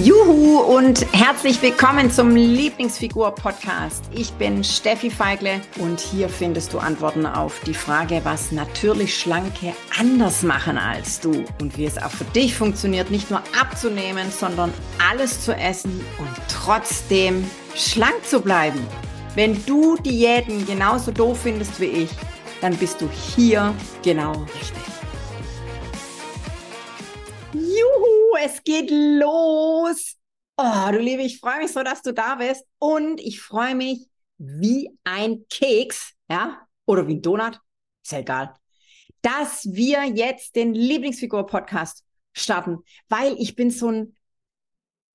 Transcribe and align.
Juhu 0.00 0.60
und 0.60 1.12
herzlich 1.12 1.60
willkommen 1.60 2.08
zum 2.08 2.36
Lieblingsfigur-Podcast. 2.36 4.04
Ich 4.14 4.30
bin 4.34 4.62
Steffi 4.62 5.10
Feigle 5.10 5.60
und 5.80 5.98
hier 5.98 6.28
findest 6.28 6.72
du 6.72 6.78
Antworten 6.78 7.26
auf 7.26 7.58
die 7.66 7.74
Frage, 7.74 8.20
was 8.22 8.52
natürlich 8.52 9.18
Schlanke 9.18 9.74
anders 9.98 10.44
machen 10.44 10.78
als 10.78 11.18
du 11.18 11.44
und 11.60 11.76
wie 11.76 11.84
es 11.84 11.98
auch 11.98 12.12
für 12.12 12.26
dich 12.26 12.54
funktioniert, 12.54 13.10
nicht 13.10 13.28
nur 13.28 13.42
abzunehmen, 13.60 14.30
sondern 14.30 14.72
alles 15.10 15.44
zu 15.44 15.52
essen 15.52 16.00
und 16.20 16.30
trotzdem 16.48 17.44
schlank 17.74 18.24
zu 18.24 18.40
bleiben. 18.40 18.86
Wenn 19.34 19.60
du 19.66 19.96
Diäten 19.96 20.64
genauso 20.64 21.10
doof 21.10 21.40
findest 21.42 21.80
wie 21.80 21.86
ich, 21.86 22.10
dann 22.60 22.76
bist 22.76 23.00
du 23.00 23.08
hier 23.36 23.74
genau 24.04 24.46
richtig. 24.60 24.98
Juhu, 27.52 27.87
es 28.42 28.62
geht 28.64 28.90
los. 28.90 30.16
Oh, 30.56 30.90
du 30.90 30.98
Liebe, 30.98 31.22
ich 31.22 31.40
freue 31.40 31.58
mich 31.58 31.72
so, 31.72 31.82
dass 31.82 32.02
du 32.02 32.12
da 32.12 32.36
bist. 32.36 32.64
Und 32.78 33.20
ich 33.20 33.40
freue 33.40 33.74
mich 33.74 34.08
wie 34.38 34.90
ein 35.04 35.46
Keks, 35.48 36.14
ja, 36.30 36.66
oder 36.86 37.06
wie 37.06 37.14
ein 37.14 37.22
Donut, 37.22 37.60
ist 38.02 38.12
ja 38.12 38.18
egal, 38.18 38.54
dass 39.22 39.66
wir 39.72 40.04
jetzt 40.04 40.56
den 40.56 40.74
Lieblingsfigur-Podcast 40.74 42.04
starten, 42.32 42.78
weil 43.08 43.34
ich 43.38 43.56
bin 43.56 43.70
so 43.70 43.90
ein 43.90 44.14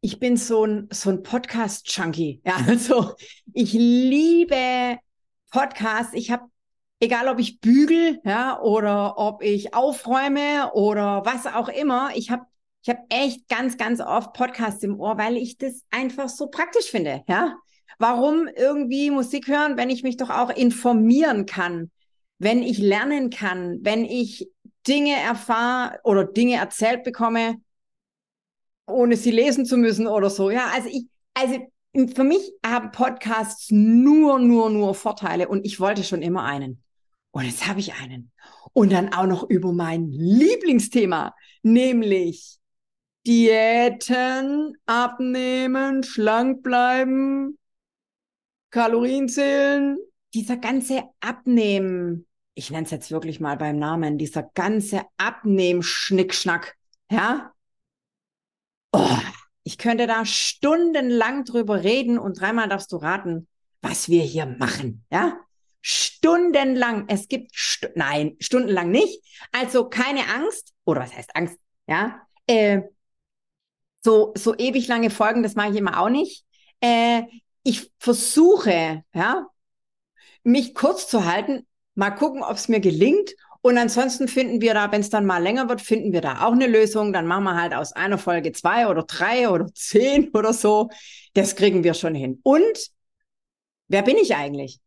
ich 0.05 0.20
bin 0.20 0.35
so 0.35 0.66
ein, 0.66 0.90
so 0.91 1.10
ein 1.10 1.24
Podcast-Junkie. 1.24 2.41
Ja, 2.46 2.58
also 2.68 3.16
ich 3.54 3.71
liebe 3.71 4.99
Podcasts. 5.49 6.13
Ich 6.13 6.30
habe, 6.30 6.44
egal 6.99 7.30
ob 7.30 7.40
ich 7.40 7.62
bügel, 7.62 8.20
ja, 8.26 8.60
oder 8.60 9.18
ob 9.18 9.41
ich 9.41 9.74
aufräume 9.74 10.74
oder 10.74 11.26
was 11.26 11.48
auch 11.48 11.70
immer, 11.70 12.12
ich 12.16 12.32
habe 12.32 12.46
ich 12.84 12.90
habe 12.90 13.00
echt 13.10 13.48
ganz, 13.48 13.78
ganz 13.78 14.02
oft 14.02 14.34
Podcasts 14.34 14.84
im 14.84 15.00
Ohr, 15.00 15.18
weil 15.18 15.38
ich 15.38 15.58
das 15.58 15.84
einfach 15.90 16.27
so 16.27 16.48
praktisch 16.48 16.91
finde, 16.91 17.24
ja. 17.27 17.55
Warum 17.98 18.48
irgendwie 18.48 19.10
Musik 19.10 19.48
hören, 19.48 19.77
wenn 19.77 19.90
ich 19.90 20.04
mich 20.04 20.18
doch 20.18 20.30
auch 20.30 20.49
informieren 20.49 21.46
kann, 21.46 21.91
wenn 22.40 22.62
ich 22.62 22.80
lernen 22.80 23.30
kann, 23.30 23.80
wenn 23.82 24.04
ich 24.04 24.49
Dinge 24.85 25.16
erfahre 25.16 25.99
oder 26.04 26.26
Dinge 26.26 26.55
erzählt 26.55 27.04
bekomme, 27.04 27.55
ohne 28.85 29.16
sie 29.16 29.32
lesen 29.32 29.66
zu 29.66 29.77
müssen 29.77 30.07
oder 30.07 30.29
so. 30.29 30.50
Ja, 30.50 30.70
also 30.74 30.90
ich, 30.90 31.05
also 31.35 31.60
für 32.13 32.24
mich 32.26 32.52
haben 32.66 32.91
Podcasts 32.91 33.68
nur, 33.70 34.40
nur, 34.40 34.70
nur 34.70 34.94
Vorteile 34.94 35.48
und 35.48 35.66
ich 35.66 35.79
wollte 35.79 36.04
schon 36.04 36.22
immer 36.22 36.44
einen. 36.44 36.84
Und 37.32 37.46
jetzt 37.46 37.66
habe 37.66 37.79
ich 37.79 37.94
einen. 37.94 38.32
Und 38.74 38.91
dann 38.91 39.13
auch 39.13 39.27
noch 39.27 39.50
über 39.50 39.72
mein 39.72 40.12
Lieblingsthema, 40.12 41.34
nämlich 41.62 42.60
Diäten, 43.26 44.76
abnehmen, 44.85 46.04
schlank 46.04 46.62
bleiben, 46.63 47.57
Kalorien 48.70 49.29
zählen. 49.29 49.98
Dieser 50.34 50.57
ganze 50.57 51.04
Abnehmen, 51.20 52.26
ich 52.55 52.71
nenne 52.71 52.85
es 52.85 52.91
jetzt 52.91 53.12
wirklich 53.12 53.40
mal 53.40 53.55
beim 53.55 53.77
Namen, 53.77 54.18
dieser 54.18 54.44
ganze 54.44 55.04
Abnehmen-Schnickschnack, 55.18 56.76
ja, 57.12 57.54
Oh, 58.94 59.18
ich 59.63 59.77
könnte 59.77 60.05
da 60.07 60.24
stundenlang 60.26 61.46
drüber 61.46 61.84
reden 61.84 62.20
und 62.20 62.40
dreimal 62.40 62.70
darfst 62.70 62.91
du 62.91 62.98
raten, 62.98 63.48
was 63.82 64.07
wir 64.07 64.22
hier 64.22 64.46
machen. 64.46 65.03
Ja, 65.12 65.40
stundenlang. 65.81 67.06
Es 67.07 67.28
gibt, 67.28 67.56
Stu 67.56 67.88
nein, 67.96 68.35
stundenlang 68.40 68.91
nicht. 68.91 69.19
Also 69.51 69.90
keine 69.90 70.29
Angst. 70.29 70.74
Oder 70.85 71.01
was 71.01 71.16
heißt 71.16 71.35
Angst? 71.35 71.57
Ja, 71.88 72.22
äh, 72.46 72.81
so, 74.03 74.34
so 74.35 74.56
ewig 74.57 74.88
lange 74.88 75.09
Folgen, 75.09 75.44
das 75.44 75.56
mache 75.56 75.72
ich 75.72 75.78
immer 75.78 76.00
auch 76.00 76.09
nicht. 76.09 76.46
Äh, 76.81 77.23
ich 77.63 77.91
versuche, 78.00 79.03
ja, 79.13 79.47
mich 80.44 80.75
kurz 80.75 81.07
zu 81.07 81.25
halten, 81.25 81.66
mal 81.95 82.11
gucken, 82.11 82.44
ob 82.44 82.57
es 82.57 82.67
mir 82.67 82.79
gelingt 82.79 83.33
und 83.66 83.78
ansonsten 83.78 84.28
finden 84.28 84.59
wir 84.59 84.73
da, 84.73 84.91
wenn 84.91 85.00
es 85.00 85.09
dann 85.09 85.25
mal 85.25 85.41
länger 85.41 85.69
wird, 85.69 85.79
finden 85.79 86.11
wir 86.11 86.19
da 86.19 86.45
auch 86.45 86.51
eine 86.51 86.67
Lösung. 86.67 87.13
Dann 87.13 87.25
machen 87.25 87.45
wir 87.45 87.55
halt 87.55 87.73
aus 87.73 87.94
einer 87.94 88.17
Folge 88.17 88.51
zwei 88.51 88.89
oder 88.89 89.03
drei 89.03 89.50
oder 89.50 89.67
zehn 89.73 90.29
oder 90.33 90.51
so. 90.51 90.89
Das 91.33 91.55
kriegen 91.55 91.81
wir 91.85 91.94
schon 91.94 92.13
hin. 92.13 92.41
Und 92.44 92.91
wer 93.88 94.01
bin 94.01 94.17
ich 94.17 94.35
eigentlich? 94.35 94.81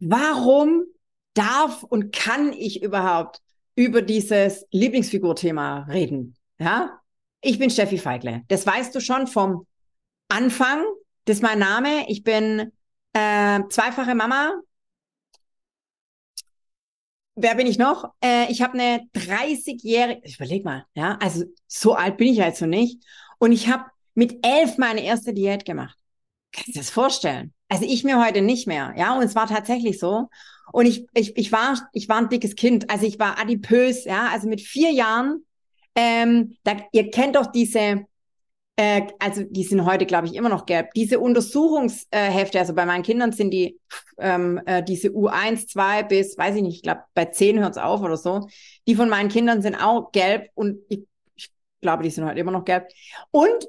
Warum 0.00 0.86
darf 1.34 1.84
und 1.84 2.12
kann 2.12 2.52
ich 2.52 2.82
überhaupt 2.82 3.40
über 3.76 4.02
dieses 4.02 4.66
Lieblingsfigur-Thema 4.72 5.86
reden? 5.88 6.34
Ja, 6.58 6.98
ich 7.40 7.58
bin 7.58 7.70
Steffi 7.70 7.98
Feigle. 7.98 8.42
Das 8.48 8.66
weißt 8.66 8.94
du 8.94 9.00
schon 9.00 9.26
vom 9.26 9.66
Anfang. 10.28 10.84
Das 11.24 11.36
ist 11.36 11.42
mein 11.42 11.58
Name. 11.58 12.08
Ich 12.08 12.22
bin 12.22 12.72
äh, 13.12 13.60
zweifache 13.68 14.14
Mama, 14.14 14.54
wer 17.36 17.54
bin 17.54 17.66
ich 17.66 17.78
noch? 17.78 18.12
Äh, 18.22 18.50
ich 18.50 18.62
habe 18.62 18.74
eine 18.74 19.02
30-jährige, 19.12 20.20
ich 20.24 20.36
überleg 20.36 20.64
mal, 20.64 20.84
ja, 20.94 21.16
also 21.20 21.44
so 21.66 21.94
alt 21.94 22.16
bin 22.16 22.28
ich 22.28 22.38
jetzt 22.38 22.60
noch 22.60 22.68
nicht. 22.68 23.04
Und 23.38 23.52
ich 23.52 23.68
habe 23.68 23.84
mit 24.14 24.44
elf 24.44 24.78
meine 24.78 25.02
erste 25.04 25.32
Diät 25.32 25.64
gemacht. 25.64 25.96
Kannst 26.52 26.68
du 26.68 26.80
das 26.80 26.90
vorstellen? 26.90 27.52
Also 27.68 27.84
ich 27.84 28.04
mir 28.04 28.24
heute 28.24 28.42
nicht 28.42 28.66
mehr, 28.66 28.94
ja, 28.96 29.16
und 29.16 29.22
es 29.22 29.34
war 29.34 29.46
tatsächlich 29.46 29.98
so. 29.98 30.28
Und 30.72 30.86
ich, 30.86 31.06
ich, 31.14 31.36
ich 31.36 31.52
war, 31.52 31.88
ich 31.92 32.08
war 32.08 32.16
ein 32.16 32.28
dickes 32.28 32.56
Kind, 32.56 32.90
also 32.90 33.06
ich 33.06 33.18
war 33.18 33.38
adipös, 33.38 34.04
ja, 34.04 34.28
also 34.28 34.48
mit 34.48 34.60
vier 34.60 34.90
Jahren, 34.90 35.44
ähm, 35.96 36.56
da, 36.62 36.76
ihr 36.92 37.10
kennt 37.10 37.36
doch 37.36 37.46
diese, 37.46 38.04
äh, 38.76 39.02
also 39.18 39.42
die 39.48 39.64
sind 39.64 39.84
heute, 39.86 40.06
glaube 40.06 40.26
ich, 40.26 40.34
immer 40.34 40.50
noch 40.50 40.66
gelb. 40.66 40.92
Diese 40.94 41.18
Untersuchungshefte, 41.18 42.58
also 42.58 42.74
bei 42.74 42.84
meinen 42.86 43.02
Kindern 43.02 43.32
sind 43.32 43.50
die 43.50 43.80
ähm, 44.18 44.60
äh, 44.66 44.82
diese 44.82 45.08
U1, 45.08 45.66
2 45.66 46.02
bis, 46.04 46.36
weiß 46.36 46.56
ich 46.56 46.62
nicht, 46.62 46.76
ich 46.76 46.82
glaube, 46.82 47.02
bei 47.14 47.24
10 47.24 47.58
hört 47.60 47.72
es 47.72 47.82
auf 47.82 48.02
oder 48.02 48.16
so. 48.16 48.46
Die 48.86 48.94
von 48.94 49.08
meinen 49.08 49.30
Kindern 49.30 49.62
sind 49.62 49.74
auch 49.74 50.12
gelb 50.12 50.50
und 50.54 50.78
ich, 50.88 51.06
ich 51.34 51.50
glaube, 51.80 52.02
die 52.02 52.10
sind 52.10 52.26
heute 52.26 52.38
immer 52.38 52.52
noch 52.52 52.64
gelb. 52.64 52.88
Und 53.30 53.66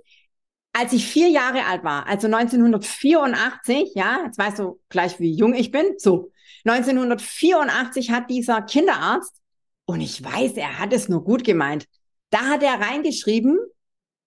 als 0.74 0.94
ich 0.94 1.08
vier 1.08 1.30
Jahre 1.30 1.66
alt 1.66 1.84
war, 1.84 2.08
also 2.08 2.28
1984, 2.28 3.94
ja, 3.96 4.20
jetzt 4.26 4.38
weißt 4.38 4.60
du 4.60 4.80
gleich, 4.90 5.20
wie 5.20 5.34
jung 5.34 5.56
ich 5.56 5.72
bin, 5.72 5.96
so, 5.98 6.32
1984 6.66 8.12
hat 8.12 8.30
dieser 8.30 8.62
Kinderarzt, 8.62 9.34
und 9.86 10.02
ich 10.02 10.22
weiß, 10.22 10.58
er 10.58 10.80
hat 10.80 10.92
es 10.92 11.08
nur 11.08 11.24
gut 11.24 11.46
gemeint, 11.46 11.88
da 12.30 12.40
hat 12.46 12.64
er 12.64 12.80
reingeschrieben, 12.80 13.58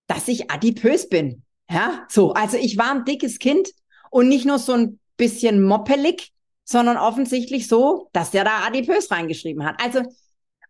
dass 0.07 0.29
ich 0.29 0.51
adipös 0.51 1.09
bin. 1.09 1.43
Ja, 1.71 2.07
so. 2.09 2.33
Also 2.33 2.57
ich 2.57 2.77
war 2.77 2.93
ein 2.93 3.05
dickes 3.05 3.39
Kind 3.39 3.71
und 4.11 4.29
nicht 4.29 4.45
nur 4.45 4.59
so 4.59 4.73
ein 4.73 4.99
bisschen 5.17 5.63
moppelig, 5.63 6.33
sondern 6.65 6.97
offensichtlich 6.97 7.69
so, 7.69 8.09
dass 8.13 8.31
der 8.31 8.45
da 8.45 8.65
adipös 8.67 9.11
reingeschrieben 9.11 9.65
hat. 9.65 9.83
Also, 9.83 10.03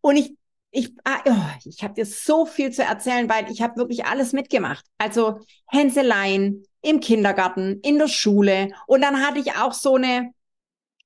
und 0.01 0.17
ich, 0.17 0.35
ich, 0.71 0.93
ah, 1.05 1.21
oh, 1.27 1.59
ich 1.65 1.83
habe 1.83 1.95
dir 1.95 2.07
so 2.07 2.47
viel 2.47 2.71
zu 2.71 2.83
erzählen, 2.83 3.29
weil 3.29 3.51
ich 3.51 3.63
habe 3.63 3.77
wirklich 3.77 4.05
alles 4.05 4.33
mitgemacht. 4.33 4.85
Also 4.99 5.41
Hänseleien 5.69 6.65
im 6.83 7.01
Kindergarten, 7.01 7.81
in 7.83 7.99
der 7.99 8.09
Schule. 8.09 8.71
Und 8.87 9.03
dann 9.03 9.25
hatte 9.25 9.41
ich 9.41 9.57
auch 9.57 9.73
so 9.73 9.97
eine, 9.97 10.33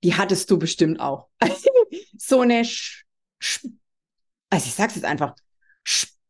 die 0.02 0.14
hattest 0.14 0.50
du 0.50 0.58
bestimmt 0.58 1.00
auch, 1.00 1.28
so 2.18 2.40
eine, 2.40 2.64
Sch 2.64 3.04
also 4.50 4.66
ich 4.66 4.74
sag's 4.74 4.94
jetzt 4.94 5.04
einfach, 5.04 5.34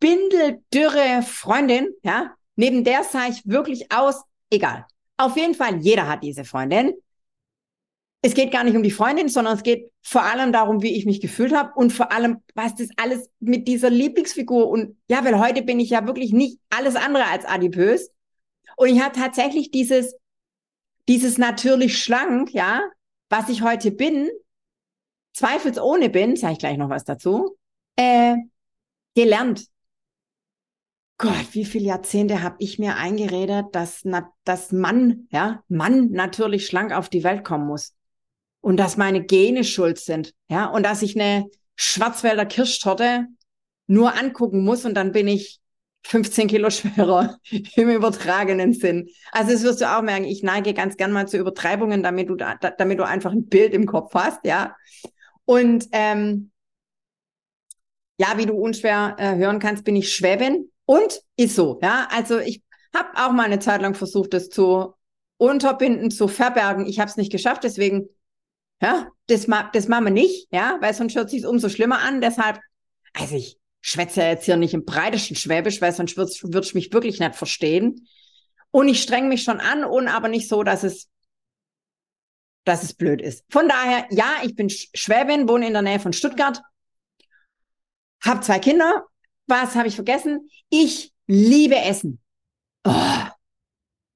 spindeldürre 0.04 1.22
Freundin, 1.22 1.88
ja, 2.02 2.34
neben 2.56 2.84
der 2.84 3.04
sah 3.04 3.26
ich 3.28 3.42
wirklich 3.46 3.90
aus, 3.90 4.22
egal. 4.50 4.86
Auf 5.16 5.36
jeden 5.36 5.54
Fall, 5.54 5.78
jeder 5.80 6.08
hat 6.08 6.22
diese 6.22 6.44
Freundin. 6.44 6.92
Es 8.20 8.34
geht 8.34 8.52
gar 8.52 8.64
nicht 8.64 8.76
um 8.76 8.82
die 8.82 8.90
Freundin, 8.90 9.28
sondern 9.28 9.56
es 9.56 9.62
geht 9.62 9.90
vor 10.02 10.22
allem 10.22 10.52
darum, 10.52 10.82
wie 10.82 10.96
ich 10.96 11.06
mich 11.06 11.20
gefühlt 11.20 11.54
habe 11.54 11.72
und 11.74 11.92
vor 11.92 12.10
allem, 12.12 12.42
was 12.54 12.74
das 12.74 12.88
alles 12.96 13.30
mit 13.38 13.68
dieser 13.68 13.90
Lieblingsfigur 13.90 14.68
und 14.68 14.96
ja, 15.08 15.24
weil 15.24 15.38
heute 15.38 15.62
bin 15.62 15.80
ich 15.80 15.90
ja 15.90 16.06
wirklich 16.06 16.32
nicht 16.32 16.58
alles 16.70 16.96
andere 16.96 17.26
als 17.26 17.44
adipös. 17.44 18.10
Und 18.76 18.88
ich 18.88 19.00
habe 19.00 19.14
tatsächlich 19.14 19.70
dieses, 19.70 20.14
dieses 21.08 21.38
natürlich 21.38 22.02
schlank, 22.02 22.52
ja, 22.52 22.82
was 23.28 23.48
ich 23.48 23.62
heute 23.62 23.90
bin, 23.90 24.28
zweifelsohne 25.32 26.10
bin, 26.10 26.36
sage 26.36 26.54
ich 26.54 26.58
gleich 26.58 26.76
noch 26.76 26.90
was 26.90 27.04
dazu, 27.04 27.56
äh, 27.96 28.36
gelernt. 29.14 29.66
Gott, 31.24 31.54
wie 31.54 31.64
viele 31.64 31.86
Jahrzehnte 31.86 32.42
habe 32.42 32.56
ich 32.58 32.78
mir 32.78 32.96
eingeredet, 32.96 33.68
dass, 33.72 34.00
na, 34.04 34.30
dass 34.44 34.72
Mann, 34.72 35.26
ja, 35.30 35.62
Mann 35.68 36.10
natürlich 36.10 36.66
schlank 36.66 36.92
auf 36.92 37.08
die 37.08 37.24
Welt 37.24 37.44
kommen 37.44 37.66
muss. 37.66 37.94
Und 38.60 38.76
dass 38.76 38.98
meine 38.98 39.24
Gene 39.24 39.64
schuld 39.64 39.98
sind, 39.98 40.34
ja, 40.48 40.66
und 40.66 40.84
dass 40.84 41.00
ich 41.00 41.18
eine 41.18 41.46
Schwarzwälder 41.76 42.44
Kirschtorte 42.44 43.26
nur 43.86 44.18
angucken 44.18 44.64
muss 44.64 44.84
und 44.84 44.94
dann 44.94 45.12
bin 45.12 45.26
ich 45.26 45.60
15 46.06 46.46
Kilo 46.46 46.68
schwerer 46.68 47.38
im 47.76 47.88
übertragenen 47.88 48.74
Sinn. 48.74 49.08
Also 49.32 49.52
das 49.52 49.62
wirst 49.62 49.80
du 49.80 49.96
auch 49.96 50.02
merken, 50.02 50.26
ich 50.26 50.42
neige 50.42 50.74
ganz 50.74 50.98
gern 50.98 51.12
mal 51.12 51.26
zu 51.26 51.38
Übertreibungen, 51.38 52.02
damit 52.02 52.28
du, 52.28 52.34
da, 52.34 52.56
damit 52.56 52.98
du 52.98 53.06
einfach 53.06 53.32
ein 53.32 53.46
Bild 53.46 53.72
im 53.72 53.86
Kopf 53.86 54.12
hast, 54.12 54.44
ja. 54.44 54.76
Und 55.46 55.88
ähm, 55.92 56.50
ja, 58.18 58.34
wie 58.36 58.44
du 58.44 58.52
unschwer 58.52 59.16
äh, 59.18 59.36
hören 59.36 59.58
kannst, 59.58 59.84
bin 59.84 59.96
ich 59.96 60.14
Schwäbin 60.14 60.70
und 60.86 61.20
ist 61.36 61.56
so, 61.56 61.78
ja. 61.82 62.08
Also 62.10 62.38
ich 62.38 62.62
Hab 62.94 63.18
auch 63.18 63.32
mal 63.32 63.44
eine 63.44 63.58
Zeit 63.58 63.82
lang 63.82 63.94
versucht, 63.94 64.32
das 64.34 64.48
zu 64.50 64.94
unterbinden, 65.36 66.10
zu 66.10 66.28
verbergen. 66.28 66.86
Ich 66.86 67.00
habe 67.00 67.10
es 67.10 67.16
nicht 67.16 67.32
geschafft, 67.32 67.64
deswegen, 67.64 68.08
ja, 68.80 69.08
das, 69.26 69.48
ma 69.48 69.68
das 69.72 69.88
machen 69.88 70.04
wir 70.04 70.12
nicht, 70.12 70.46
ja, 70.52 70.78
weil 70.80 70.94
sonst 70.94 71.16
hört 71.16 71.28
sich 71.30 71.44
umso 71.44 71.68
schlimmer 71.68 71.98
an. 72.00 72.20
Deshalb, 72.20 72.60
also 73.12 73.34
ich 73.34 73.58
schwätze 73.80 74.20
ja 74.20 74.28
jetzt 74.28 74.44
hier 74.44 74.56
nicht 74.56 74.74
im 74.74 74.84
breitesten 74.84 75.36
Schwäbisch, 75.36 75.80
weil 75.80 75.92
sonst 75.92 76.16
würde 76.16 76.30
würd 76.30 76.66
ich 76.66 76.74
mich 76.74 76.92
wirklich 76.92 77.18
nicht 77.18 77.34
verstehen. 77.34 78.06
Und 78.70 78.88
ich 78.88 79.02
streng 79.02 79.28
mich 79.28 79.42
schon 79.42 79.60
an 79.60 79.84
und 79.84 80.08
aber 80.08 80.28
nicht 80.28 80.48
so, 80.48 80.62
dass 80.62 80.84
es, 80.84 81.08
dass 82.64 82.82
es 82.82 82.94
blöd 82.94 83.20
ist. 83.20 83.44
Von 83.50 83.68
daher, 83.68 84.06
ja, 84.10 84.36
ich 84.44 84.54
bin 84.54 84.70
Schwäbin, 84.70 85.48
wohne 85.48 85.66
in 85.66 85.72
der 85.72 85.82
Nähe 85.82 86.00
von 86.00 86.12
Stuttgart, 86.12 86.60
habe 88.22 88.40
zwei 88.40 88.58
Kinder. 88.58 89.04
Was 89.46 89.74
habe 89.74 89.88
ich 89.88 89.94
vergessen? 89.94 90.48
Ich 90.70 91.12
liebe 91.26 91.76
Essen. 91.76 92.20
Oh, 92.84 93.24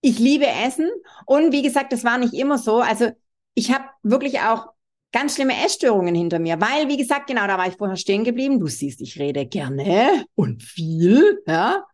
ich 0.01 0.19
liebe 0.19 0.47
Essen 0.47 0.91
und 1.27 1.53
wie 1.53 1.63
gesagt, 1.63 1.93
das 1.93 2.05
war 2.05 2.19
nicht 2.19 2.35
immer 2.35 2.59
so. 2.59 2.77
Also 2.77 3.11
ich 3.55 3.73
habe 3.73 3.85
wirklich 4.03 4.41
auch 4.41 4.69
ganz 5.13 5.35
schlimme 5.35 5.55
Essstörungen 5.65 6.15
hinter 6.15 6.39
mir, 6.39 6.61
weil 6.61 6.89
wie 6.89 6.97
gesagt, 6.97 7.27
genau, 7.27 7.47
da 7.47 7.59
war 7.59 7.67
ich 7.67 7.77
vorher 7.77 7.97
stehen 7.97 8.25
geblieben. 8.25 8.61
Du 8.61 8.67
siehst, 8.67 9.01
ich 9.01 9.19
rede 9.19 9.47
gerne 9.47 10.25
und 10.35 10.63
viel, 10.63 11.43
ja. 11.47 11.85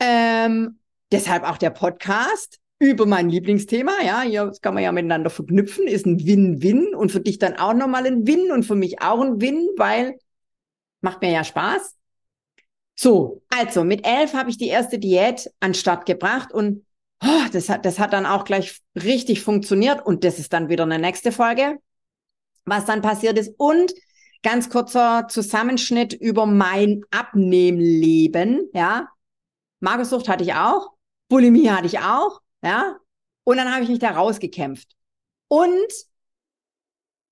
Ähm, 0.00 0.80
deshalb 1.12 1.44
auch 1.44 1.56
der 1.56 1.70
Podcast 1.70 2.58
über 2.80 3.06
mein 3.06 3.30
Lieblingsthema, 3.30 3.92
ja, 4.04 4.22
hier 4.22 4.46
das 4.46 4.60
kann 4.60 4.74
man 4.74 4.82
ja 4.82 4.90
miteinander 4.90 5.30
verknüpfen, 5.30 5.86
ist 5.86 6.04
ein 6.04 6.26
Win-Win 6.26 6.96
und 6.96 7.12
für 7.12 7.20
dich 7.20 7.38
dann 7.38 7.56
auch 7.56 7.74
nochmal 7.74 8.06
ein 8.06 8.26
Win 8.26 8.50
und 8.50 8.64
für 8.64 8.74
mich 8.74 9.00
auch 9.00 9.20
ein 9.20 9.40
Win, 9.40 9.68
weil 9.76 10.18
macht 11.00 11.22
mir 11.22 11.30
ja 11.30 11.44
Spaß. 11.44 11.96
So, 13.02 13.42
also 13.48 13.82
mit 13.82 14.06
elf 14.06 14.32
habe 14.32 14.48
ich 14.48 14.58
die 14.58 14.68
erste 14.68 14.96
Diät 14.96 15.50
an 15.58 15.74
Start 15.74 16.06
gebracht 16.06 16.52
und 16.52 16.86
oh, 17.20 17.44
das, 17.50 17.68
hat, 17.68 17.84
das 17.84 17.98
hat 17.98 18.12
dann 18.12 18.26
auch 18.26 18.44
gleich 18.44 18.80
richtig 18.94 19.42
funktioniert 19.42 20.06
und 20.06 20.22
das 20.22 20.38
ist 20.38 20.52
dann 20.52 20.68
wieder 20.68 20.84
eine 20.84 21.00
nächste 21.00 21.32
Folge, 21.32 21.80
was 22.64 22.84
dann 22.84 23.02
passiert 23.02 23.36
ist. 23.38 23.54
Und 23.58 23.92
ganz 24.44 24.70
kurzer 24.70 25.26
Zusammenschnitt 25.28 26.12
über 26.12 26.46
mein 26.46 27.02
Abnehmleben, 27.10 28.70
ja. 28.72 29.08
Magersucht 29.80 30.28
hatte 30.28 30.44
ich 30.44 30.54
auch, 30.54 30.92
Bulimie 31.28 31.70
hatte 31.70 31.86
ich 31.86 31.98
auch, 31.98 32.40
ja. 32.62 32.98
Und 33.42 33.56
dann 33.56 33.74
habe 33.74 33.82
ich 33.82 33.90
mich 33.90 33.98
da 33.98 34.12
rausgekämpft. 34.12 34.88
Und 35.48 35.92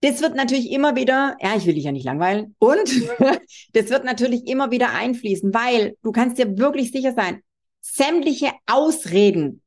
das 0.00 0.22
wird 0.22 0.34
natürlich 0.34 0.70
immer 0.70 0.96
wieder, 0.96 1.36
ja, 1.40 1.56
ich 1.56 1.66
will 1.66 1.74
dich 1.74 1.84
ja 1.84 1.92
nicht 1.92 2.04
langweilen. 2.04 2.54
Und 2.58 2.90
das 3.72 3.90
wird 3.90 4.04
natürlich 4.04 4.46
immer 4.46 4.70
wieder 4.70 4.90
einfließen, 4.92 5.52
weil 5.52 5.96
du 6.02 6.12
kannst 6.12 6.38
dir 6.38 6.58
wirklich 6.58 6.90
sicher 6.90 7.12
sein, 7.12 7.42
sämtliche 7.80 8.52
Ausreden 8.66 9.62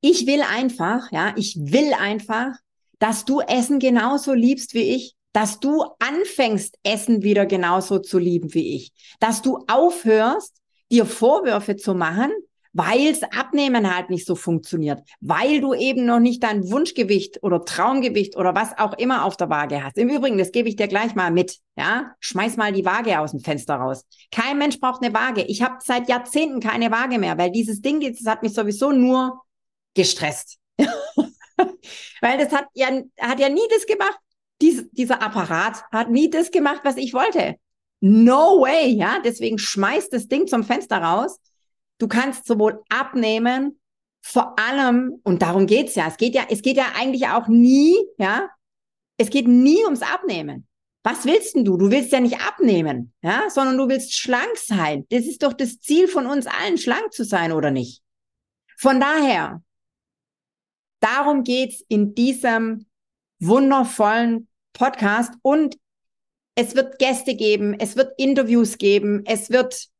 ich 0.00 0.26
will 0.26 0.42
einfach, 0.42 1.10
ja, 1.12 1.34
ich 1.36 1.56
will 1.60 1.92
einfach, 1.92 2.52
dass 2.98 3.24
du 3.24 3.40
Essen 3.40 3.78
genauso 3.78 4.32
liebst 4.32 4.74
wie 4.74 4.94
ich, 4.94 5.14
dass 5.32 5.60
du 5.60 5.84
anfängst, 5.98 6.76
Essen 6.82 7.22
wieder 7.22 7.46
genauso 7.46 7.98
zu 7.98 8.18
lieben 8.18 8.52
wie 8.54 8.76
ich, 8.76 8.92
dass 9.20 9.42
du 9.42 9.64
aufhörst, 9.68 10.56
dir 10.90 11.06
Vorwürfe 11.06 11.76
zu 11.76 11.94
machen, 11.94 12.30
weil's 12.72 13.22
Abnehmen 13.22 13.94
halt 13.94 14.10
nicht 14.10 14.26
so 14.26 14.34
funktioniert, 14.36 15.00
weil 15.20 15.60
du 15.60 15.74
eben 15.74 16.04
noch 16.04 16.20
nicht 16.20 16.42
dein 16.42 16.70
Wunschgewicht 16.70 17.42
oder 17.42 17.64
Traumgewicht 17.64 18.36
oder 18.36 18.54
was 18.54 18.78
auch 18.78 18.94
immer 18.94 19.24
auf 19.24 19.36
der 19.36 19.50
Waage 19.50 19.82
hast. 19.82 19.98
Im 19.98 20.08
Übrigen, 20.08 20.38
das 20.38 20.52
gebe 20.52 20.68
ich 20.68 20.76
dir 20.76 20.86
gleich 20.86 21.14
mal 21.14 21.30
mit, 21.30 21.58
ja? 21.76 22.12
Schmeiß 22.20 22.56
mal 22.56 22.72
die 22.72 22.84
Waage 22.84 23.18
aus 23.18 23.32
dem 23.32 23.40
Fenster 23.40 23.74
raus. 23.74 24.04
Kein 24.30 24.58
Mensch 24.58 24.78
braucht 24.78 25.02
eine 25.02 25.12
Waage. 25.12 25.42
Ich 25.42 25.62
habe 25.62 25.76
seit 25.80 26.08
Jahrzehnten 26.08 26.60
keine 26.60 26.90
Waage 26.90 27.18
mehr, 27.18 27.36
weil 27.38 27.50
dieses 27.50 27.80
Ding, 27.80 28.00
das 28.00 28.26
hat 28.26 28.42
mich 28.42 28.54
sowieso 28.54 28.92
nur 28.92 29.42
gestresst. 29.94 30.58
weil 30.78 32.38
das 32.38 32.52
hat 32.52 32.66
ja, 32.74 32.88
hat 33.20 33.40
ja 33.40 33.48
nie 33.48 33.66
das 33.70 33.86
gemacht. 33.86 34.18
Dies, 34.60 34.88
dieser 34.92 35.22
Apparat 35.22 35.82
hat 35.90 36.10
nie 36.10 36.30
das 36.30 36.50
gemacht, 36.50 36.80
was 36.84 36.96
ich 36.96 37.14
wollte. 37.14 37.56
No 38.00 38.60
way, 38.60 38.90
ja? 38.90 39.18
Deswegen 39.24 39.58
schmeiß 39.58 40.08
das 40.10 40.28
Ding 40.28 40.46
zum 40.46 40.62
Fenster 40.62 40.98
raus 40.98 41.38
Du 42.00 42.08
kannst 42.08 42.46
sowohl 42.46 42.82
abnehmen, 42.88 43.78
vor 44.22 44.58
allem, 44.58 45.20
und 45.22 45.42
darum 45.42 45.66
geht's 45.66 45.94
ja, 45.94 46.08
es 46.08 46.16
geht 46.16 46.34
ja, 46.34 46.46
es 46.48 46.62
geht 46.62 46.76
ja 46.76 46.92
eigentlich 46.96 47.28
auch 47.28 47.46
nie, 47.46 47.94
ja, 48.18 48.48
es 49.18 49.30
geht 49.30 49.46
nie 49.46 49.84
ums 49.84 50.02
Abnehmen. 50.02 50.66
Was 51.02 51.24
willst 51.24 51.54
denn 51.54 51.64
du? 51.64 51.76
Du 51.76 51.90
willst 51.90 52.12
ja 52.12 52.20
nicht 52.20 52.40
abnehmen, 52.40 53.12
ja, 53.22 53.48
sondern 53.50 53.76
du 53.76 53.88
willst 53.88 54.18
schlank 54.18 54.56
sein. 54.56 55.06
Das 55.10 55.26
ist 55.26 55.42
doch 55.42 55.52
das 55.52 55.78
Ziel 55.78 56.08
von 56.08 56.26
uns 56.26 56.46
allen, 56.46 56.78
schlank 56.78 57.12
zu 57.12 57.24
sein, 57.24 57.52
oder 57.52 57.70
nicht? 57.70 58.02
Von 58.78 58.98
daher, 58.98 59.62
darum 61.00 61.44
geht's 61.44 61.82
in 61.88 62.14
diesem 62.14 62.86
wundervollen 63.40 64.48
Podcast 64.72 65.34
und 65.42 65.76
es 66.54 66.74
wird 66.74 66.98
Gäste 66.98 67.34
geben, 67.34 67.74
es 67.78 67.96
wird 67.96 68.12
Interviews 68.18 68.78
geben, 68.78 69.22
es 69.26 69.50
wird 69.50 69.90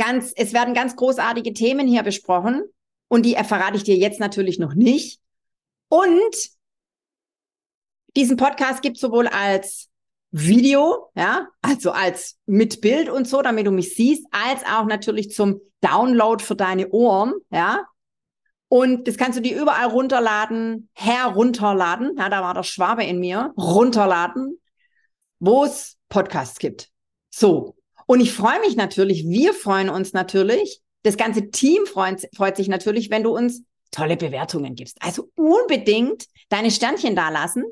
ganz, 0.00 0.32
es 0.34 0.54
werden 0.54 0.72
ganz 0.72 0.96
großartige 0.96 1.52
Themen 1.52 1.86
hier 1.86 2.02
besprochen 2.02 2.62
und 3.08 3.26
die 3.26 3.34
verrate 3.34 3.76
ich 3.76 3.84
dir 3.84 3.96
jetzt 3.96 4.18
natürlich 4.18 4.58
noch 4.58 4.74
nicht. 4.74 5.20
Und 5.88 6.50
diesen 8.16 8.38
Podcast 8.38 8.80
gibt 8.80 8.98
sowohl 8.98 9.26
als 9.26 9.88
Video, 10.30 11.10
ja, 11.14 11.48
also 11.60 11.90
als 11.90 12.38
mit 12.46 12.80
Bild 12.80 13.10
und 13.10 13.28
so, 13.28 13.42
damit 13.42 13.66
du 13.66 13.72
mich 13.72 13.94
siehst, 13.94 14.24
als 14.30 14.64
auch 14.64 14.86
natürlich 14.86 15.32
zum 15.32 15.60
Download 15.82 16.42
für 16.42 16.56
deine 16.56 16.88
Ohren, 16.90 17.34
ja. 17.50 17.84
Und 18.68 19.06
das 19.06 19.16
kannst 19.16 19.36
du 19.36 19.42
dir 19.42 19.60
überall 19.60 19.88
runterladen, 19.88 20.88
herunterladen, 20.94 22.16
ja, 22.16 22.28
da 22.28 22.42
war 22.42 22.54
der 22.54 22.62
Schwabe 22.62 23.04
in 23.04 23.18
mir, 23.18 23.52
runterladen, 23.58 24.60
wo 25.40 25.64
es 25.64 25.98
Podcasts 26.08 26.58
gibt. 26.58 26.88
So. 27.28 27.79
Und 28.10 28.18
ich 28.18 28.32
freue 28.32 28.58
mich 28.58 28.74
natürlich, 28.74 29.28
wir 29.28 29.54
freuen 29.54 29.88
uns 29.88 30.12
natürlich, 30.12 30.80
das 31.04 31.16
ganze 31.16 31.52
Team 31.52 31.86
freut, 31.86 32.26
freut 32.34 32.56
sich 32.56 32.66
natürlich, 32.66 33.08
wenn 33.08 33.22
du 33.22 33.30
uns 33.30 33.62
tolle 33.92 34.16
Bewertungen 34.16 34.74
gibst. 34.74 34.96
Also 35.00 35.30
unbedingt 35.36 36.24
deine 36.48 36.72
Sternchen 36.72 37.14
dalassen. 37.14 37.62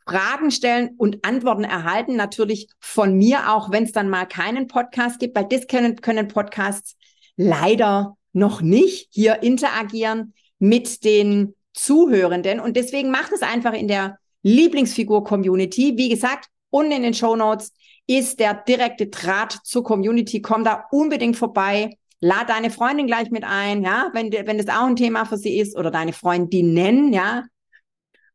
Fragen 0.10 0.50
stellen 0.50 0.96
und 0.98 1.24
Antworten 1.24 1.64
erhalten. 1.64 2.16
Natürlich 2.16 2.70
von 2.80 3.16
mir 3.16 3.54
auch, 3.54 3.70
wenn 3.70 3.84
es 3.84 3.92
dann 3.92 4.10
mal 4.10 4.26
keinen 4.26 4.68
Podcast 4.68 5.20
gibt, 5.20 5.38
weil 5.38 5.46
das 5.46 5.68
können, 5.68 5.98
können 5.98 6.28
Podcasts 6.28 6.98
leider 7.36 8.18
noch 8.34 8.62
nicht 8.62 9.10
hier 9.12 9.44
interagieren 9.44 10.34
mit 10.58 11.04
den 11.04 11.54
Zuhörenden. 11.74 12.60
Und 12.60 12.76
deswegen 12.76 13.12
macht 13.12 13.32
es 13.32 13.44
einfach 13.44 13.74
in 13.74 13.88
der 13.88 14.18
Lieblingsfigur-Community. 14.42 15.98
Wie 15.98 16.10
gesagt, 16.10 16.48
unten 16.72 16.94
in 16.94 17.04
den 17.04 17.14
Show 17.14 17.36
Notes 17.36 17.74
ist 18.08 18.40
der 18.40 18.54
direkte 18.54 19.08
Draht 19.08 19.60
zur 19.64 19.84
Community. 19.84 20.42
Komm 20.42 20.64
da 20.64 20.86
unbedingt 20.92 21.36
vorbei. 21.36 21.98
Lad 22.20 22.50
deine 22.50 22.72
Freundin 22.72 23.06
gleich 23.06 23.30
mit 23.30 23.44
ein, 23.44 23.84
ja, 23.84 24.10
wenn, 24.14 24.32
wenn 24.32 24.58
das 24.58 24.70
auch 24.70 24.88
ein 24.88 24.96
Thema 24.96 25.26
für 25.26 25.38
sie 25.38 25.60
ist 25.60 25.78
oder 25.78 25.92
deine 25.92 26.14
Freundinnen, 26.14 27.14
ja. 27.14 27.44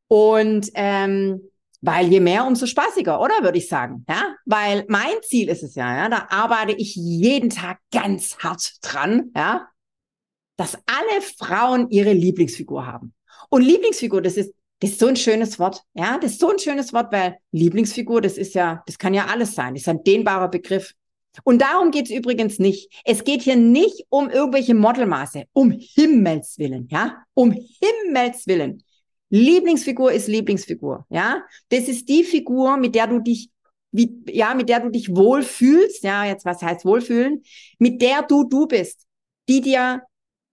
Und 0.06 0.70
ähm, 0.74 1.40
weil 1.80 2.06
je 2.06 2.20
mehr, 2.20 2.46
umso 2.46 2.66
spaßiger, 2.66 3.20
oder 3.20 3.42
würde 3.42 3.58
ich 3.58 3.68
sagen, 3.68 4.04
ja? 4.08 4.36
Weil 4.44 4.84
mein 4.88 5.20
Ziel 5.22 5.48
ist 5.48 5.64
es 5.64 5.74
ja, 5.74 5.96
ja, 5.96 6.08
da 6.08 6.28
arbeite 6.30 6.72
ich 6.72 6.94
jeden 6.94 7.50
Tag 7.50 7.78
ganz 7.90 8.38
hart 8.38 8.74
dran, 8.82 9.32
ja, 9.34 9.66
dass 10.56 10.76
alle 10.86 11.22
Frauen 11.38 11.90
ihre 11.90 12.12
Lieblingsfigur 12.12 12.86
haben. 12.86 13.14
Und 13.48 13.62
Lieblingsfigur, 13.62 14.22
das 14.22 14.36
ist 14.36 14.54
das 14.82 14.90
ist 14.90 14.98
so 14.98 15.06
ein 15.06 15.14
schönes 15.14 15.60
Wort. 15.60 15.84
Ja, 15.94 16.18
das 16.18 16.32
ist 16.32 16.40
so 16.40 16.50
ein 16.50 16.58
schönes 16.58 16.92
Wort, 16.92 17.12
weil 17.12 17.38
Lieblingsfigur, 17.52 18.20
das 18.20 18.36
ist 18.36 18.54
ja, 18.54 18.82
das 18.84 18.98
kann 18.98 19.14
ja 19.14 19.26
alles 19.26 19.54
sein. 19.54 19.74
Das 19.74 19.82
ist 19.82 19.88
ein 19.88 20.02
dehnbarer 20.02 20.48
Begriff. 20.48 20.92
Und 21.44 21.62
darum 21.62 21.92
geht 21.92 22.06
es 22.06 22.10
übrigens 22.10 22.58
nicht. 22.58 22.90
Es 23.04 23.22
geht 23.22 23.42
hier 23.42 23.54
nicht 23.54 24.04
um 24.08 24.28
irgendwelche 24.28 24.74
Modelmaße. 24.74 25.44
Um 25.52 25.70
Himmels 25.70 26.58
Willen, 26.58 26.88
ja? 26.90 27.22
Um 27.34 27.52
Himmels 27.52 28.48
Willen. 28.48 28.82
Lieblingsfigur 29.30 30.10
ist 30.10 30.26
Lieblingsfigur, 30.26 31.06
ja? 31.10 31.44
Das 31.68 31.86
ist 31.86 32.08
die 32.08 32.24
Figur, 32.24 32.76
mit 32.76 32.96
der 32.96 33.06
du 33.06 33.20
dich 33.20 33.50
wie, 33.92 34.20
ja, 34.26 34.52
mit 34.54 34.68
der 34.68 34.80
du 34.80 34.88
dich 34.88 35.14
wohlfühlst, 35.14 36.02
ja, 36.02 36.24
jetzt 36.24 36.44
was 36.44 36.60
heißt 36.60 36.84
wohlfühlen, 36.84 37.44
mit 37.78 38.02
der 38.02 38.22
du 38.22 38.44
du 38.48 38.66
bist, 38.66 39.06
die 39.48 39.60
dir 39.60 40.02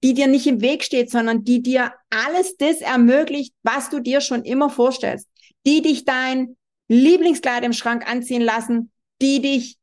die 0.04 0.14
dir 0.14 0.28
nicht 0.28 0.48
im 0.48 0.62
Weg 0.62 0.84
steht, 0.84 1.12
sondern 1.12 1.44
die 1.44 1.62
dir 1.62 1.94
alles 2.10 2.58
das 2.58 2.82
ermöglicht, 2.82 3.54
was 3.64 3.90
du 3.90 4.00
dir 4.00 4.22
schon 4.22 4.44
immer 4.44 4.70
vorstellst. 4.70 5.28
Die 5.66 5.82
dich 5.82 6.06
dein 6.06 6.56
Lieblingskleid 6.88 7.64
im 7.64 7.74
Schrank 7.74 8.10
anziehen 8.10 8.42
lassen, 8.42 8.92
die 9.22 9.42
dich 9.42 9.78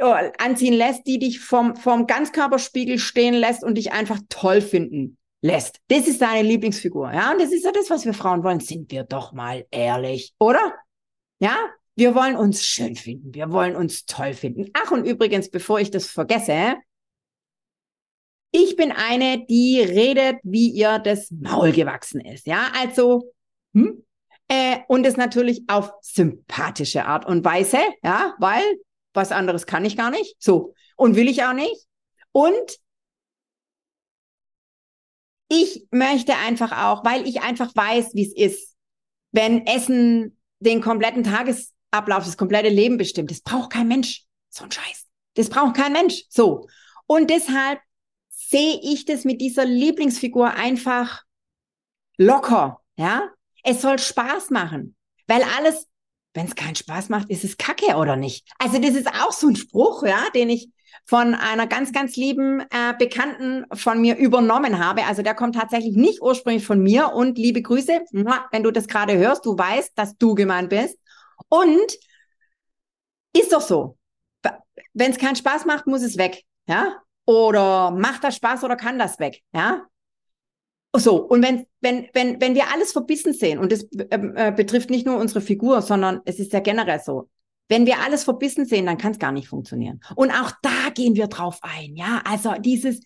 oh, 0.00 0.14
anziehen 0.38 0.74
lässt, 0.74 1.06
die 1.06 1.18
dich 1.18 1.40
vom, 1.40 1.76
vom 1.76 2.06
Ganzkörperspiegel 2.06 2.98
stehen 2.98 3.34
lässt 3.34 3.64
und 3.64 3.76
dich 3.76 3.92
einfach 3.92 4.20
toll 4.28 4.60
finden 4.60 5.16
lässt. 5.40 5.78
Das 5.88 6.06
ist 6.06 6.22
deine 6.22 6.46
Lieblingsfigur. 6.46 7.12
Ja, 7.12 7.32
und 7.32 7.40
das 7.40 7.52
ist 7.52 7.64
ja 7.64 7.72
das, 7.72 7.90
was 7.90 8.04
wir 8.04 8.14
Frauen 8.14 8.44
wollen. 8.44 8.60
Sind 8.60 8.90
wir 8.90 9.04
doch 9.04 9.32
mal 9.32 9.66
ehrlich, 9.70 10.34
oder? 10.38 10.74
Ja, 11.40 11.56
wir 11.96 12.14
wollen 12.14 12.36
uns 12.36 12.64
schön 12.64 12.94
finden. 12.94 13.34
Wir 13.34 13.50
wollen 13.50 13.74
uns 13.74 14.06
toll 14.06 14.34
finden. 14.34 14.70
Ach, 14.72 14.92
und 14.92 15.04
übrigens, 15.04 15.50
bevor 15.50 15.80
ich 15.80 15.90
das 15.90 16.06
vergesse, 16.06 16.76
ich 18.52 18.76
bin 18.76 18.92
eine, 18.92 19.44
die 19.46 19.80
redet, 19.80 20.36
wie 20.44 20.68
ihr 20.68 20.98
das 20.98 21.30
Maul 21.30 21.72
gewachsen 21.72 22.20
ist. 22.20 22.46
Ja, 22.46 22.70
also, 22.78 23.32
hm? 23.72 24.04
äh, 24.48 24.78
und 24.88 25.06
es 25.06 25.16
natürlich 25.16 25.62
auf 25.68 25.90
sympathische 26.02 27.06
Art 27.06 27.26
und 27.26 27.44
Weise, 27.44 27.78
ja, 28.04 28.34
weil 28.38 28.62
was 29.14 29.32
anderes 29.32 29.66
kann 29.66 29.84
ich 29.84 29.96
gar 29.96 30.10
nicht. 30.10 30.36
So. 30.38 30.74
Und 30.96 31.16
will 31.16 31.28
ich 31.28 31.42
auch 31.44 31.54
nicht. 31.54 31.86
Und 32.32 32.78
ich 35.48 35.86
möchte 35.90 36.34
einfach 36.36 36.72
auch, 36.84 37.04
weil 37.04 37.26
ich 37.26 37.42
einfach 37.42 37.74
weiß, 37.74 38.14
wie 38.14 38.26
es 38.26 38.34
ist, 38.34 38.76
wenn 39.32 39.66
Essen 39.66 40.38
den 40.60 40.80
kompletten 40.80 41.24
Tagesablauf, 41.24 42.24
das 42.24 42.36
komplette 42.36 42.68
Leben 42.68 42.96
bestimmt. 42.96 43.30
Das 43.30 43.40
braucht 43.40 43.72
kein 43.72 43.88
Mensch. 43.88 44.24
So 44.48 44.64
ein 44.64 44.70
Scheiß. 44.70 45.06
Das 45.34 45.48
braucht 45.48 45.76
kein 45.76 45.92
Mensch. 45.92 46.24
So. 46.28 46.68
Und 47.06 47.30
deshalb 47.30 47.80
sehe 48.52 48.78
ich 48.82 49.06
das 49.06 49.24
mit 49.24 49.40
dieser 49.40 49.64
Lieblingsfigur 49.64 50.52
einfach 50.54 51.22
locker, 52.18 52.80
ja? 52.96 53.30
Es 53.64 53.80
soll 53.80 53.98
Spaß 53.98 54.50
machen, 54.50 54.94
weil 55.26 55.42
alles, 55.56 55.88
wenn 56.34 56.46
es 56.46 56.54
keinen 56.54 56.74
Spaß 56.74 57.08
macht, 57.08 57.30
ist 57.30 57.44
es 57.44 57.56
Kacke 57.56 57.96
oder 57.96 58.16
nicht? 58.16 58.46
Also 58.58 58.78
das 58.78 58.94
ist 58.94 59.08
auch 59.08 59.32
so 59.32 59.48
ein 59.48 59.56
Spruch, 59.56 60.04
ja, 60.04 60.24
den 60.34 60.50
ich 60.50 60.68
von 61.06 61.34
einer 61.34 61.66
ganz, 61.66 61.92
ganz 61.92 62.16
lieben 62.16 62.60
äh, 62.60 62.94
Bekannten 62.98 63.64
von 63.72 64.00
mir 64.00 64.16
übernommen 64.16 64.84
habe. 64.84 65.04
Also 65.04 65.22
der 65.22 65.34
kommt 65.34 65.54
tatsächlich 65.54 65.96
nicht 65.96 66.20
ursprünglich 66.20 66.66
von 66.66 66.82
mir 66.82 67.12
und 67.12 67.38
liebe 67.38 67.62
Grüße, 67.62 68.02
wenn 68.12 68.62
du 68.62 68.70
das 68.70 68.86
gerade 68.86 69.16
hörst, 69.16 69.46
du 69.46 69.56
weißt, 69.56 69.92
dass 69.94 70.16
du 70.18 70.34
gemeint 70.34 70.68
bist. 70.68 70.98
Und 71.48 71.92
ist 73.34 73.52
doch 73.52 73.62
so. 73.62 73.96
Wenn 74.92 75.12
es 75.12 75.18
keinen 75.18 75.36
Spaß 75.36 75.64
macht, 75.64 75.86
muss 75.86 76.02
es 76.02 76.18
weg. 76.18 76.42
Ja, 76.66 77.02
oder 77.26 77.90
macht 77.90 78.24
das 78.24 78.36
Spaß 78.36 78.64
oder 78.64 78.76
kann 78.76 78.98
das 78.98 79.18
weg? 79.18 79.42
Ja? 79.52 79.86
So, 80.94 81.16
und 81.16 81.42
wenn, 81.42 81.66
wenn, 81.80 82.08
wenn, 82.12 82.40
wenn 82.40 82.54
wir 82.54 82.70
alles 82.70 82.92
verbissen 82.92 83.32
sehen, 83.32 83.58
und 83.58 83.72
das 83.72 83.86
ähm, 84.10 84.34
äh, 84.36 84.52
betrifft 84.52 84.90
nicht 84.90 85.06
nur 85.06 85.16
unsere 85.16 85.40
Figur, 85.40 85.80
sondern 85.80 86.20
es 86.26 86.38
ist 86.38 86.52
ja 86.52 86.60
generell 86.60 87.00
so, 87.00 87.30
wenn 87.68 87.86
wir 87.86 88.00
alles 88.00 88.24
verbissen 88.24 88.66
sehen, 88.66 88.84
dann 88.84 88.98
kann 88.98 89.12
es 89.12 89.18
gar 89.18 89.32
nicht 89.32 89.48
funktionieren. 89.48 90.00
Und 90.16 90.30
auch 90.30 90.52
da 90.60 90.90
gehen 90.92 91.16
wir 91.16 91.28
drauf 91.28 91.58
ein, 91.62 91.96
ja. 91.96 92.20
Also 92.26 92.52
dieses, 92.60 93.00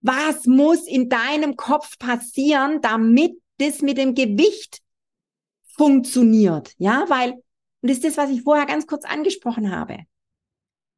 was 0.00 0.46
muss 0.46 0.88
in 0.88 1.08
deinem 1.08 1.56
Kopf 1.56 1.98
passieren, 1.98 2.80
damit 2.80 3.40
das 3.58 3.80
mit 3.82 3.96
dem 3.96 4.14
Gewicht 4.14 4.80
funktioniert, 5.76 6.74
ja, 6.78 7.04
weil, 7.08 7.32
und 7.32 7.90
das 7.90 7.98
ist 7.98 8.04
das, 8.04 8.16
was 8.16 8.30
ich 8.30 8.42
vorher 8.42 8.66
ganz 8.66 8.86
kurz 8.86 9.04
angesprochen 9.04 9.70
habe. 9.70 9.98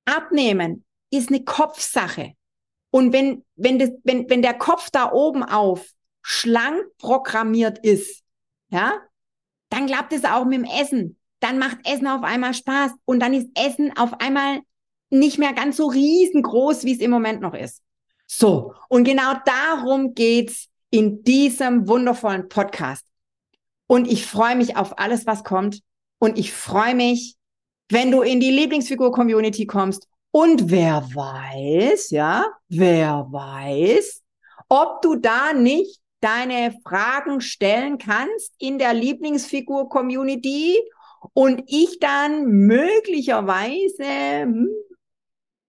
Abnehmen 0.06 0.84
ist 1.10 1.28
eine 1.28 1.44
Kopfsache. 1.44 2.32
Und 2.90 3.12
wenn, 3.12 3.44
wenn, 3.56 3.78
das, 3.78 3.90
wenn, 4.04 4.28
wenn 4.30 4.42
der 4.42 4.54
Kopf 4.54 4.90
da 4.90 5.12
oben 5.12 5.42
auf 5.42 5.86
schlank 6.22 6.82
programmiert 6.98 7.78
ist, 7.84 8.22
ja, 8.70 8.94
dann 9.70 9.86
klappt 9.86 10.12
es 10.12 10.24
auch 10.24 10.44
mit 10.44 10.58
dem 10.58 10.64
Essen. 10.64 11.18
Dann 11.40 11.58
macht 11.58 11.78
Essen 11.86 12.06
auf 12.06 12.22
einmal 12.22 12.54
Spaß 12.54 12.92
und 13.04 13.20
dann 13.20 13.34
ist 13.34 13.48
Essen 13.54 13.96
auf 13.96 14.20
einmal 14.20 14.60
nicht 15.10 15.38
mehr 15.38 15.52
ganz 15.52 15.76
so 15.76 15.86
riesengroß, 15.86 16.84
wie 16.84 16.94
es 16.94 17.00
im 17.00 17.10
Moment 17.10 17.40
noch 17.40 17.54
ist. 17.54 17.82
So. 18.26 18.74
Und 18.88 19.04
genau 19.04 19.34
darum 19.44 20.14
geht's 20.14 20.68
in 20.90 21.22
diesem 21.22 21.88
wundervollen 21.88 22.48
Podcast. 22.48 23.04
Und 23.86 24.06
ich 24.10 24.26
freue 24.26 24.56
mich 24.56 24.76
auf 24.76 24.98
alles, 24.98 25.26
was 25.26 25.44
kommt. 25.44 25.80
Und 26.18 26.38
ich 26.38 26.52
freue 26.52 26.94
mich, 26.94 27.36
wenn 27.90 28.10
du 28.10 28.20
in 28.22 28.40
die 28.40 28.50
Lieblingsfigur-Community 28.50 29.66
kommst 29.66 30.08
und 30.30 30.70
wer 30.70 31.02
weiß, 31.14 32.10
ja, 32.10 32.46
wer 32.68 33.26
weiß, 33.30 34.22
ob 34.68 35.02
du 35.02 35.16
da 35.16 35.52
nicht 35.52 36.00
deine 36.20 36.74
Fragen 36.84 37.40
stellen 37.40 37.98
kannst 37.98 38.54
in 38.58 38.78
der 38.78 38.92
Lieblingsfigur-Community 38.94 40.78
und 41.32 41.62
ich 41.66 41.98
dann 42.00 42.46
möglicherweise 42.46 44.42
hm, 44.42 44.68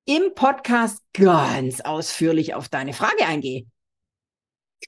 im 0.05 0.33
Podcast 0.33 1.03
ganz 1.13 1.81
ausführlich 1.81 2.55
auf 2.55 2.67
deine 2.67 2.93
Frage 2.93 3.25
eingehe. 3.25 3.65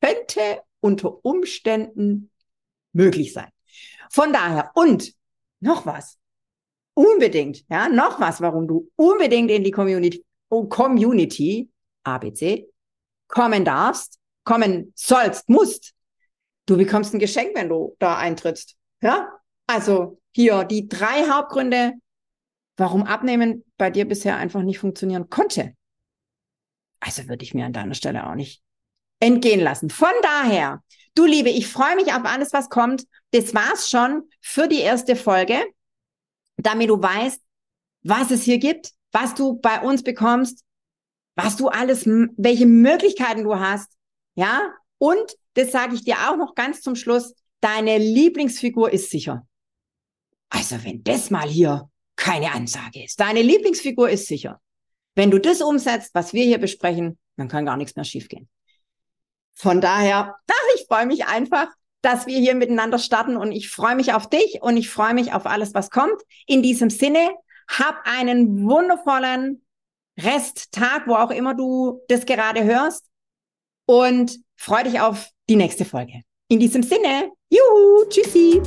Könnte 0.01 0.61
unter 0.79 1.23
Umständen 1.23 2.31
möglich 2.91 3.33
sein. 3.33 3.49
Von 4.09 4.33
daher, 4.33 4.71
und 4.73 5.13
noch 5.59 5.85
was 5.85 6.17
unbedingt, 6.93 7.63
ja, 7.69 7.89
noch 7.89 8.19
was, 8.19 8.41
warum 8.41 8.67
du 8.67 8.89
unbedingt 8.95 9.51
in 9.51 9.63
die 9.63 9.71
Community, 9.71 10.23
oh, 10.49 10.65
Community, 10.65 11.69
ABC, 12.03 12.67
kommen 13.27 13.65
darfst, 13.65 14.19
kommen 14.43 14.93
sollst, 14.95 15.49
musst. 15.49 15.93
Du 16.65 16.77
bekommst 16.77 17.13
ein 17.13 17.19
Geschenk, 17.19 17.55
wenn 17.55 17.69
du 17.69 17.95
da 17.99 18.17
eintrittst. 18.17 18.75
Ja? 19.01 19.29
Also 19.67 20.19
hier 20.33 20.63
die 20.63 20.87
drei 20.87 21.27
Hauptgründe, 21.29 21.93
warum 22.77 23.03
Abnehmen 23.03 23.65
bei 23.77 23.89
dir 23.89 24.07
bisher 24.07 24.37
einfach 24.37 24.61
nicht 24.61 24.79
funktionieren 24.79 25.29
konnte. 25.29 25.73
Also 26.99 27.27
würde 27.27 27.43
ich 27.43 27.53
mir 27.53 27.65
an 27.65 27.73
deiner 27.73 27.95
Stelle 27.95 28.27
auch 28.27 28.35
nicht 28.35 28.61
entgehen 29.19 29.59
lassen. 29.59 29.89
Von 29.89 30.11
daher, 30.21 30.83
du 31.15 31.25
Liebe, 31.25 31.49
ich 31.49 31.67
freue 31.67 31.95
mich 31.95 32.13
auf 32.13 32.25
alles, 32.25 32.53
was 32.53 32.69
kommt. 32.69 33.05
Das 33.31 33.53
war's 33.53 33.89
schon 33.89 34.29
für 34.39 34.67
die 34.67 34.79
erste 34.79 35.15
Folge 35.15 35.63
damit 36.65 36.89
du 36.89 37.01
weißt, 37.01 37.41
was 38.03 38.31
es 38.31 38.43
hier 38.43 38.57
gibt, 38.57 38.91
was 39.11 39.33
du 39.35 39.59
bei 39.59 39.81
uns 39.81 40.03
bekommst, 40.03 40.63
was 41.35 41.57
du 41.57 41.67
alles, 41.67 42.05
welche 42.05 42.65
Möglichkeiten 42.65 43.43
du 43.43 43.59
hast, 43.59 43.89
ja? 44.35 44.73
Und 44.97 45.35
das 45.55 45.71
sage 45.71 45.95
ich 45.95 46.03
dir 46.03 46.29
auch 46.29 46.37
noch 46.37 46.55
ganz 46.55 46.81
zum 46.81 46.95
Schluss, 46.95 47.33
deine 47.59 47.97
Lieblingsfigur 47.97 48.91
ist 48.91 49.09
sicher. 49.09 49.47
Also 50.49 50.83
wenn 50.83 51.03
das 51.03 51.29
mal 51.29 51.47
hier 51.47 51.89
keine 52.15 52.51
Ansage 52.51 53.03
ist. 53.03 53.19
Deine 53.19 53.41
Lieblingsfigur 53.41 54.09
ist 54.09 54.27
sicher. 54.27 54.61
Wenn 55.15 55.31
du 55.31 55.39
das 55.39 55.61
umsetzt, 55.61 56.11
was 56.13 56.33
wir 56.33 56.45
hier 56.45 56.59
besprechen, 56.59 57.17
dann 57.35 57.47
kann 57.47 57.65
gar 57.65 57.77
nichts 57.77 57.95
mehr 57.95 58.05
schiefgehen. 58.05 58.47
Von 59.53 59.81
daher, 59.81 60.35
ach, 60.47 60.55
ich 60.75 60.85
freue 60.87 61.07
mich 61.07 61.25
einfach, 61.25 61.67
dass 62.01 62.25
wir 62.25 62.39
hier 62.39 62.55
miteinander 62.55 62.97
starten 62.97 63.37
und 63.37 63.51
ich 63.51 63.69
freue 63.69 63.95
mich 63.95 64.13
auf 64.13 64.29
dich 64.29 64.59
und 64.61 64.77
ich 64.77 64.89
freue 64.89 65.13
mich 65.13 65.33
auf 65.33 65.45
alles, 65.45 65.73
was 65.73 65.89
kommt. 65.89 66.21
In 66.47 66.63
diesem 66.63 66.89
Sinne, 66.89 67.29
hab 67.67 68.01
einen 68.05 68.63
wundervollen 68.67 69.63
Resttag, 70.19 71.07
wo 71.07 71.15
auch 71.15 71.31
immer 71.31 71.53
du 71.53 72.01
das 72.07 72.25
gerade 72.25 72.63
hörst 72.63 73.05
und 73.85 74.39
freu 74.55 74.83
dich 74.83 74.99
auf 74.99 75.29
die 75.49 75.55
nächste 75.55 75.85
Folge. 75.85 76.21
In 76.47 76.59
diesem 76.59 76.83
Sinne, 76.83 77.31
juhu, 77.49 78.05
tschüssi. 78.09 78.61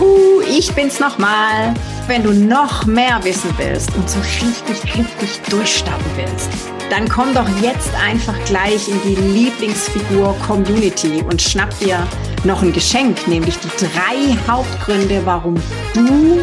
Juhu, 0.00 0.40
ich 0.40 0.72
bin's 0.74 1.00
nochmal. 1.00 1.74
Wenn 2.06 2.22
du 2.22 2.32
noch 2.32 2.84
mehr 2.84 3.22
wissen 3.22 3.50
willst 3.56 3.94
und 3.94 4.08
so 4.08 4.18
richtig, 4.20 4.94
richtig 4.94 5.40
durchstarten 5.48 6.04
willst, 6.16 6.50
dann 6.90 7.08
komm 7.08 7.32
doch 7.34 7.48
jetzt 7.62 7.90
einfach 7.94 8.34
gleich 8.44 8.88
in 8.88 9.00
die 9.02 9.14
Lieblingsfigur 9.14 10.36
Community 10.46 11.22
und 11.22 11.40
schnapp 11.40 11.76
dir 11.78 12.06
noch 12.44 12.62
ein 12.62 12.72
Geschenk, 12.72 13.26
nämlich 13.26 13.56
die 13.58 13.86
drei 13.86 14.36
Hauptgründe, 14.50 15.22
warum 15.24 15.54
du 15.94 16.40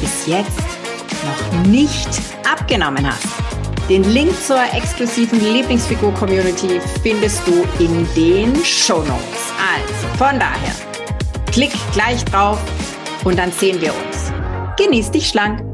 bis 0.00 0.26
jetzt 0.26 0.62
noch 1.24 1.66
nicht 1.66 2.08
abgenommen 2.48 3.06
hast. 3.06 3.26
Den 3.88 4.04
Link 4.04 4.32
zur 4.46 4.62
exklusiven 4.72 5.40
Lieblingsfigur-Community 5.40 6.80
findest 7.02 7.42
du 7.46 7.64
in 7.82 8.06
den 8.14 8.64
Show 8.64 8.98
Notes. 8.98 9.52
Also, 9.58 10.16
von 10.16 10.38
daher, 10.38 10.93
klick 11.54 11.70
gleich 11.92 12.24
drauf 12.24 12.58
und 13.22 13.38
dann 13.38 13.52
sehen 13.52 13.80
wir 13.80 13.94
uns. 13.94 14.32
Genieß 14.76 15.12
dich 15.12 15.28
schlank. 15.28 15.73